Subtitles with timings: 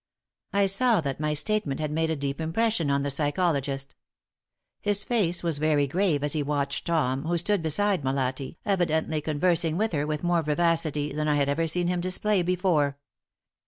[0.51, 3.93] '"I saw that my statement had made a deep impression on the psychologist.
[4.79, 9.77] His face was very grave as he watched Tom, who stood beside Molatti, evidently conversing
[9.77, 12.97] with her with more vivacity than I had ever seen him display before.